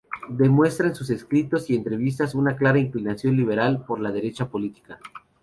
[0.29, 4.97] Demuestra en sus escritos y entrevistas una clara inclinación liberal por la Derecha política.